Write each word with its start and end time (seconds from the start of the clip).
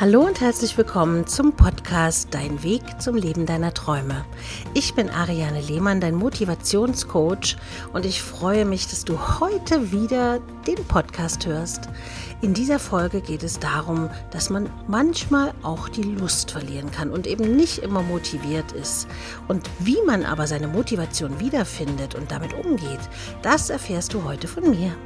Hallo 0.00 0.22
und 0.22 0.40
herzlich 0.40 0.78
willkommen 0.78 1.26
zum 1.26 1.52
Podcast 1.52 2.28
Dein 2.30 2.62
Weg 2.62 2.80
zum 3.02 3.16
Leben 3.16 3.44
deiner 3.44 3.74
Träume. 3.74 4.24
Ich 4.72 4.94
bin 4.94 5.10
Ariane 5.10 5.60
Lehmann, 5.60 6.00
dein 6.00 6.14
Motivationscoach 6.14 7.58
und 7.92 8.06
ich 8.06 8.22
freue 8.22 8.64
mich, 8.64 8.86
dass 8.86 9.04
du 9.04 9.18
heute 9.40 9.92
wieder 9.92 10.40
den 10.66 10.82
Podcast 10.86 11.44
hörst. 11.44 11.90
In 12.40 12.54
dieser 12.54 12.78
Folge 12.78 13.20
geht 13.20 13.42
es 13.42 13.58
darum, 13.58 14.08
dass 14.30 14.48
man 14.48 14.70
manchmal 14.86 15.52
auch 15.62 15.90
die 15.90 16.00
Lust 16.04 16.50
verlieren 16.50 16.90
kann 16.90 17.10
und 17.10 17.26
eben 17.26 17.54
nicht 17.54 17.80
immer 17.80 18.00
motiviert 18.00 18.72
ist. 18.72 19.06
Und 19.48 19.68
wie 19.80 20.00
man 20.06 20.24
aber 20.24 20.46
seine 20.46 20.68
Motivation 20.68 21.40
wiederfindet 21.40 22.14
und 22.14 22.32
damit 22.32 22.54
umgeht, 22.54 23.00
das 23.42 23.68
erfährst 23.68 24.14
du 24.14 24.24
heute 24.24 24.48
von 24.48 24.70
mir. 24.70 24.96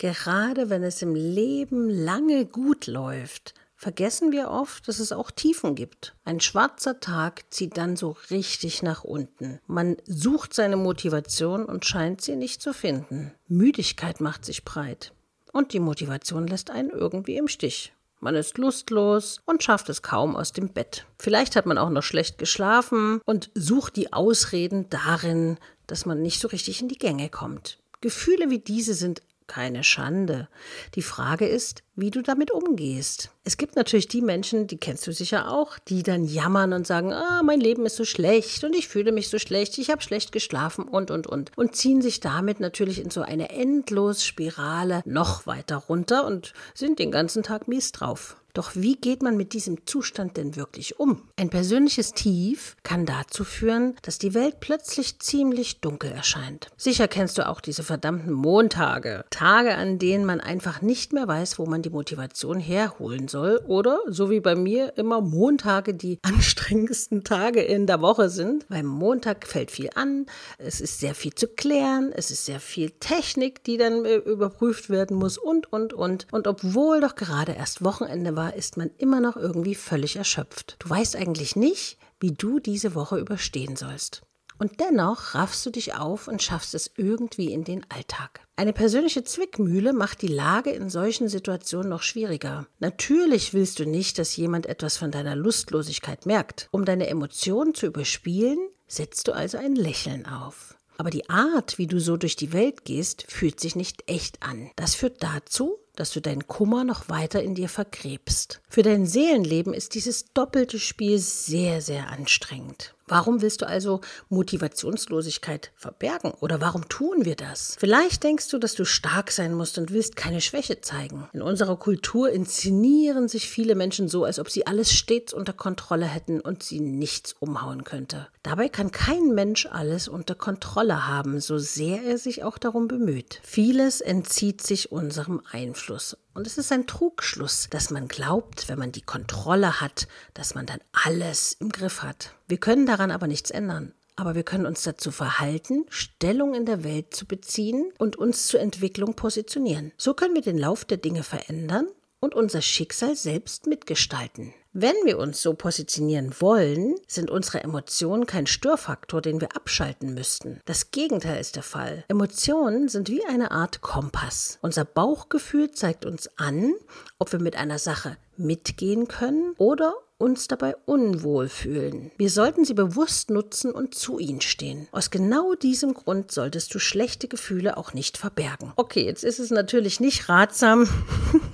Gerade 0.00 0.70
wenn 0.70 0.82
es 0.82 1.02
im 1.02 1.14
Leben 1.14 1.90
lange 1.90 2.46
gut 2.46 2.86
läuft, 2.86 3.52
vergessen 3.76 4.32
wir 4.32 4.48
oft, 4.48 4.88
dass 4.88 4.98
es 4.98 5.12
auch 5.12 5.30
Tiefen 5.30 5.74
gibt. 5.74 6.16
Ein 6.24 6.40
schwarzer 6.40 7.00
Tag 7.00 7.42
zieht 7.52 7.76
dann 7.76 7.96
so 7.96 8.16
richtig 8.30 8.82
nach 8.82 9.04
unten. 9.04 9.60
Man 9.66 9.98
sucht 10.06 10.54
seine 10.54 10.78
Motivation 10.78 11.66
und 11.66 11.84
scheint 11.84 12.22
sie 12.22 12.36
nicht 12.36 12.62
zu 12.62 12.72
finden. 12.72 13.34
Müdigkeit 13.46 14.22
macht 14.22 14.46
sich 14.46 14.64
breit. 14.64 15.12
Und 15.52 15.74
die 15.74 15.80
Motivation 15.80 16.46
lässt 16.46 16.70
einen 16.70 16.88
irgendwie 16.88 17.36
im 17.36 17.46
Stich. 17.46 17.92
Man 18.20 18.36
ist 18.36 18.56
lustlos 18.56 19.42
und 19.44 19.62
schafft 19.62 19.90
es 19.90 20.00
kaum 20.00 20.34
aus 20.34 20.52
dem 20.52 20.70
Bett. 20.70 21.04
Vielleicht 21.18 21.56
hat 21.56 21.66
man 21.66 21.76
auch 21.76 21.90
noch 21.90 22.04
schlecht 22.04 22.38
geschlafen 22.38 23.20
und 23.26 23.50
sucht 23.54 23.96
die 23.96 24.14
Ausreden 24.14 24.88
darin, 24.88 25.58
dass 25.86 26.06
man 26.06 26.22
nicht 26.22 26.40
so 26.40 26.48
richtig 26.48 26.80
in 26.80 26.88
die 26.88 26.96
Gänge 26.96 27.28
kommt. 27.28 27.76
Gefühle 28.00 28.48
wie 28.48 28.60
diese 28.60 28.94
sind 28.94 29.20
keine 29.50 29.82
Schande. 29.82 30.48
Die 30.94 31.02
Frage 31.02 31.48
ist, 31.48 31.82
wie 31.96 32.12
du 32.12 32.22
damit 32.22 32.52
umgehst. 32.52 33.32
Es 33.42 33.56
gibt 33.56 33.74
natürlich 33.74 34.06
die 34.06 34.22
Menschen, 34.22 34.68
die 34.68 34.76
kennst 34.76 35.08
du 35.08 35.12
sicher 35.12 35.50
auch, 35.50 35.76
die 35.80 36.04
dann 36.04 36.24
jammern 36.24 36.72
und 36.72 36.86
sagen, 36.86 37.12
ah, 37.12 37.42
mein 37.42 37.60
Leben 37.60 37.84
ist 37.84 37.96
so 37.96 38.04
schlecht 38.04 38.62
und 38.62 38.76
ich 38.76 38.86
fühle 38.86 39.10
mich 39.10 39.28
so 39.28 39.40
schlecht, 39.40 39.76
ich 39.78 39.90
habe 39.90 40.02
schlecht 40.02 40.30
geschlafen 40.30 40.84
und, 40.84 41.10
und, 41.10 41.26
und. 41.26 41.50
Und 41.56 41.74
ziehen 41.74 42.00
sich 42.00 42.20
damit 42.20 42.60
natürlich 42.60 43.00
in 43.00 43.10
so 43.10 43.22
eine 43.22 43.50
Endlosspirale 43.50 45.02
noch 45.04 45.46
weiter 45.46 45.78
runter 45.78 46.26
und 46.26 46.52
sind 46.72 47.00
den 47.00 47.10
ganzen 47.10 47.42
Tag 47.42 47.66
mies 47.66 47.90
drauf. 47.90 48.39
Doch 48.54 48.72
wie 48.74 48.96
geht 48.96 49.22
man 49.22 49.36
mit 49.36 49.52
diesem 49.52 49.86
Zustand 49.86 50.36
denn 50.36 50.56
wirklich 50.56 50.98
um? 50.98 51.22
Ein 51.36 51.50
persönliches 51.50 52.12
Tief 52.12 52.76
kann 52.82 53.06
dazu 53.06 53.44
führen, 53.44 53.94
dass 54.02 54.18
die 54.18 54.34
Welt 54.34 54.60
plötzlich 54.60 55.18
ziemlich 55.20 55.80
dunkel 55.80 56.12
erscheint. 56.12 56.68
Sicher 56.76 57.08
kennst 57.08 57.38
du 57.38 57.48
auch 57.48 57.60
diese 57.60 57.82
verdammten 57.82 58.32
Montage. 58.32 59.24
Tage, 59.30 59.76
an 59.76 59.98
denen 59.98 60.24
man 60.24 60.40
einfach 60.40 60.82
nicht 60.82 61.12
mehr 61.12 61.28
weiß, 61.28 61.58
wo 61.58 61.66
man 61.66 61.82
die 61.82 61.90
Motivation 61.90 62.58
herholen 62.58 63.28
soll. 63.28 63.60
Oder, 63.66 64.00
so 64.06 64.30
wie 64.30 64.40
bei 64.40 64.54
mir, 64.54 64.96
immer 64.96 65.20
Montage 65.20 65.94
die 65.94 66.18
anstrengendsten 66.22 67.24
Tage 67.24 67.62
in 67.62 67.86
der 67.86 68.00
Woche 68.00 68.28
sind. 68.28 68.68
Beim 68.68 68.86
Montag 68.86 69.46
fällt 69.46 69.70
viel 69.70 69.90
an, 69.94 70.26
es 70.58 70.80
ist 70.80 71.00
sehr 71.00 71.14
viel 71.14 71.34
zu 71.34 71.48
klären, 71.48 72.12
es 72.14 72.30
ist 72.30 72.46
sehr 72.46 72.60
viel 72.60 72.90
Technik, 72.90 73.64
die 73.64 73.76
dann 73.76 74.04
äh, 74.04 74.16
überprüft 74.16 74.90
werden 74.90 75.16
muss 75.16 75.38
und, 75.38 75.72
und, 75.72 75.92
und. 75.92 76.26
Und 76.32 76.46
obwohl 76.46 77.00
doch 77.00 77.14
gerade 77.14 77.52
erst 77.52 77.84
Wochenende 77.84 78.36
war, 78.36 78.39
war, 78.40 78.54
ist 78.54 78.78
man 78.78 78.90
immer 78.96 79.20
noch 79.20 79.36
irgendwie 79.36 79.74
völlig 79.74 80.16
erschöpft. 80.16 80.76
Du 80.78 80.88
weißt 80.88 81.14
eigentlich 81.14 81.56
nicht, 81.56 81.98
wie 82.20 82.32
du 82.32 82.58
diese 82.58 82.94
Woche 82.94 83.18
überstehen 83.18 83.76
sollst. 83.76 84.22
Und 84.56 84.80
dennoch 84.80 85.34
raffst 85.34 85.64
du 85.66 85.70
dich 85.70 85.94
auf 85.94 86.26
und 86.26 86.42
schaffst 86.42 86.74
es 86.74 86.90
irgendwie 86.96 87.52
in 87.52 87.64
den 87.64 87.84
Alltag. 87.90 88.40
Eine 88.56 88.72
persönliche 88.72 89.24
Zwickmühle 89.24 89.92
macht 89.92 90.22
die 90.22 90.28
Lage 90.28 90.70
in 90.70 90.88
solchen 90.88 91.28
Situationen 91.28 91.90
noch 91.90 92.02
schwieriger. 92.02 92.66
Natürlich 92.78 93.52
willst 93.52 93.78
du 93.78 93.84
nicht, 93.84 94.18
dass 94.18 94.36
jemand 94.36 94.64
etwas 94.64 94.96
von 94.96 95.10
deiner 95.10 95.36
Lustlosigkeit 95.36 96.24
merkt. 96.24 96.68
Um 96.72 96.86
deine 96.86 97.08
Emotionen 97.08 97.74
zu 97.74 97.84
überspielen, 97.84 98.58
setzt 98.86 99.28
du 99.28 99.32
also 99.32 99.58
ein 99.58 99.74
Lächeln 99.74 100.24
auf. 100.24 100.76
Aber 100.96 101.10
die 101.10 101.28
Art, 101.28 101.76
wie 101.76 101.86
du 101.86 102.00
so 102.00 102.16
durch 102.16 102.36
die 102.36 102.54
Welt 102.54 102.84
gehst, 102.86 103.24
fühlt 103.28 103.60
sich 103.60 103.76
nicht 103.76 104.10
echt 104.10 104.42
an. 104.42 104.70
Das 104.76 104.94
führt 104.94 105.22
dazu, 105.22 105.78
dass 105.96 106.12
du 106.12 106.20
deinen 106.20 106.46
Kummer 106.46 106.84
noch 106.84 107.08
weiter 107.08 107.42
in 107.42 107.54
dir 107.54 107.68
vergräbst. 107.68 108.60
Für 108.68 108.82
dein 108.82 109.06
Seelenleben 109.06 109.74
ist 109.74 109.94
dieses 109.94 110.32
doppelte 110.32 110.78
Spiel 110.78 111.18
sehr, 111.18 111.80
sehr 111.80 112.08
anstrengend. 112.08 112.94
Warum 113.10 113.42
willst 113.42 113.60
du 113.60 113.66
also 113.66 114.02
Motivationslosigkeit 114.28 115.72
verbergen? 115.74 116.32
Oder 116.40 116.60
warum 116.60 116.88
tun 116.88 117.24
wir 117.24 117.34
das? 117.34 117.76
Vielleicht 117.80 118.22
denkst 118.22 118.48
du, 118.50 118.58
dass 118.58 118.76
du 118.76 118.84
stark 118.84 119.32
sein 119.32 119.52
musst 119.52 119.78
und 119.78 119.90
willst 119.90 120.14
keine 120.14 120.40
Schwäche 120.40 120.80
zeigen. 120.80 121.28
In 121.32 121.42
unserer 121.42 121.76
Kultur 121.76 122.30
inszenieren 122.30 123.26
sich 123.26 123.48
viele 123.48 123.74
Menschen 123.74 124.08
so, 124.08 124.22
als 124.24 124.38
ob 124.38 124.48
sie 124.48 124.68
alles 124.68 124.92
stets 124.92 125.34
unter 125.34 125.52
Kontrolle 125.52 126.06
hätten 126.06 126.40
und 126.40 126.62
sie 126.62 126.78
nichts 126.78 127.34
umhauen 127.40 127.82
könnte. 127.82 128.28
Dabei 128.42 128.70
kann 128.70 128.90
kein 128.90 129.34
Mensch 129.34 129.66
alles 129.66 130.08
unter 130.08 130.34
Kontrolle 130.34 131.06
haben, 131.06 131.40
so 131.40 131.58
sehr 131.58 132.02
er 132.04 132.16
sich 132.16 132.42
auch 132.42 132.56
darum 132.56 132.88
bemüht. 132.88 133.38
Vieles 133.42 134.00
entzieht 134.00 134.62
sich 134.62 134.90
unserem 134.90 135.42
Einfluss. 135.50 136.16
Und 136.32 136.46
es 136.46 136.56
ist 136.56 136.72
ein 136.72 136.86
Trugschluss, 136.86 137.68
dass 137.70 137.90
man 137.90 138.08
glaubt, 138.08 138.70
wenn 138.70 138.78
man 138.78 138.92
die 138.92 139.02
Kontrolle 139.02 139.82
hat, 139.82 140.08
dass 140.32 140.54
man 140.54 140.64
dann 140.64 140.80
alles 140.92 141.52
im 141.60 141.68
Griff 141.68 142.02
hat. 142.02 142.34
Wir 142.48 142.56
können 142.56 142.86
daran 142.86 143.10
aber 143.10 143.26
nichts 143.26 143.50
ändern. 143.50 143.92
Aber 144.16 144.34
wir 144.34 144.42
können 144.42 144.66
uns 144.66 144.82
dazu 144.82 145.10
verhalten, 145.10 145.86
Stellung 145.88 146.54
in 146.54 146.66
der 146.66 146.84
Welt 146.84 147.14
zu 147.14 147.26
beziehen 147.26 147.90
und 147.98 148.16
uns 148.16 148.46
zur 148.46 148.60
Entwicklung 148.60 149.14
positionieren. 149.14 149.92
So 149.96 150.14
können 150.14 150.34
wir 150.34 150.42
den 150.42 150.58
Lauf 150.58 150.84
der 150.84 150.98
Dinge 150.98 151.22
verändern 151.22 151.86
und 152.20 152.34
unser 152.34 152.62
Schicksal 152.62 153.16
selbst 153.16 153.66
mitgestalten. 153.66 154.54
Wenn 154.72 154.94
wir 155.04 155.18
uns 155.18 155.42
so 155.42 155.54
positionieren 155.54 156.32
wollen, 156.38 156.94
sind 157.08 157.28
unsere 157.28 157.64
Emotionen 157.64 158.26
kein 158.26 158.46
Störfaktor, 158.46 159.20
den 159.20 159.40
wir 159.40 159.56
abschalten 159.56 160.14
müssten. 160.14 160.60
Das 160.64 160.92
Gegenteil 160.92 161.40
ist 161.40 161.56
der 161.56 161.64
Fall. 161.64 162.04
Emotionen 162.06 162.88
sind 162.88 163.08
wie 163.08 163.24
eine 163.26 163.50
Art 163.50 163.80
Kompass. 163.80 164.60
Unser 164.62 164.84
Bauchgefühl 164.84 165.72
zeigt 165.72 166.04
uns 166.04 166.30
an, 166.36 166.72
ob 167.18 167.32
wir 167.32 167.40
mit 167.40 167.56
einer 167.56 167.80
Sache 167.80 168.16
mitgehen 168.36 169.08
können 169.08 169.54
oder 169.58 169.92
uns 170.20 170.48
dabei 170.48 170.76
unwohl 170.84 171.48
fühlen. 171.48 172.10
Wir 172.18 172.30
sollten 172.30 172.64
sie 172.64 172.74
bewusst 172.74 173.30
nutzen 173.30 173.72
und 173.72 173.94
zu 173.94 174.18
ihnen 174.18 174.42
stehen. 174.42 174.86
Aus 174.92 175.10
genau 175.10 175.54
diesem 175.54 175.94
Grund 175.94 176.30
solltest 176.30 176.74
du 176.74 176.78
schlechte 176.78 177.26
Gefühle 177.26 177.78
auch 177.78 177.94
nicht 177.94 178.18
verbergen. 178.18 178.72
Okay, 178.76 179.04
jetzt 179.04 179.24
ist 179.24 179.38
es 179.38 179.50
natürlich 179.50 179.98
nicht 179.98 180.28
ratsam, 180.28 180.88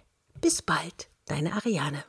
Bis 0.41 0.61
bald, 0.63 1.09
deine 1.27 1.53
Ariane. 1.53 2.03